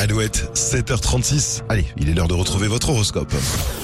[0.00, 1.60] Alouette, 7h36.
[1.68, 3.34] Allez, il est l'heure de retrouver votre horoscope.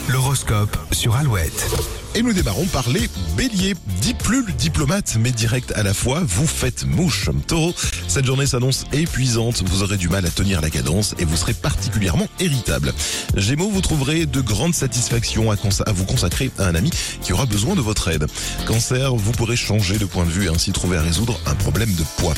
[0.08, 2.05] L'horoscope sur Alouette.
[2.16, 3.74] Et nous démarrons par les béliers.
[4.00, 7.28] Dit plus le diplomate, mais direct à la fois, vous faites mouche.
[7.46, 7.74] Taureau,
[8.08, 11.52] cette journée s'annonce épuisante, vous aurez du mal à tenir la cadence et vous serez
[11.52, 12.94] particulièrement irritable.
[13.36, 17.44] Gémeaux, vous trouverez de grandes satisfactions à, à vous consacrer à un ami qui aura
[17.44, 18.26] besoin de votre aide.
[18.66, 21.92] Cancer, vous pourrez changer de point de vue et ainsi trouver à résoudre un problème
[21.92, 22.34] de poids.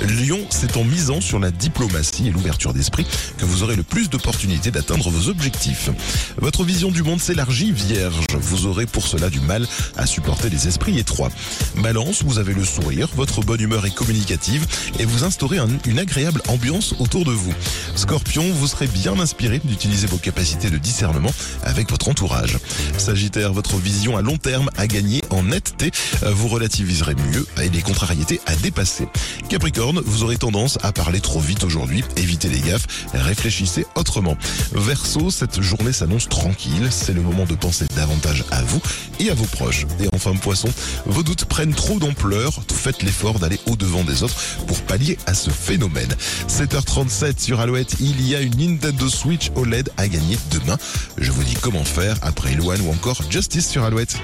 [0.00, 4.08] Lion, c'est en misant sur la diplomatie et l'ouverture d'esprit que vous aurez le plus
[4.08, 5.90] d'opportunités d'atteindre vos objectifs.
[6.38, 8.24] Votre vision du monde s'élargit, Vierge.
[8.40, 11.30] Vous aurez pour cela du mal à supporter les esprits étroits.
[11.82, 14.64] Balance, vous avez le sourire, votre bonne humeur est communicative
[15.00, 17.52] et vous instaurez un- une agréable ambiance autour de vous.
[17.96, 21.32] Scorpion, vous serez bien inspiré d'utiliser vos capacités de discernement
[21.64, 22.56] avec votre entourage.
[22.98, 25.90] Sagittaire, votre vision à long terme a gagné en netteté.
[26.24, 29.08] Euh, Vous relativiserez mieux et les contrariétés à dépasser.
[29.48, 32.04] Capricorne, vous aurez tendance à parler trop vite aujourd'hui.
[32.16, 34.36] Évitez les gaffes, réfléchissez autrement.
[34.72, 36.88] Verseau, cette journée s'annonce tranquille.
[36.90, 38.80] C'est le moment de penser davantage à vous
[39.20, 39.86] et à vos proches.
[40.00, 40.68] Et enfin, poisson,
[41.06, 42.60] vos doutes prennent trop d'ampleur.
[42.72, 46.12] Faites l'effort d'aller au-devant des autres pour pallier à ce phénomène.
[46.48, 50.76] 7h37 sur Alouette, il y a une Nintendo Switch OLED à gagner demain.
[51.16, 54.16] Je vous dis comment faire après Eloane encore Justice sur Alouette.